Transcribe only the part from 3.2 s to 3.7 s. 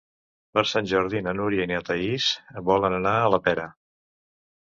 a la Pera.